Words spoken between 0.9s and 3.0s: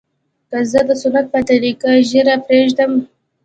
سنت په طريقه ږيره پرېږدم.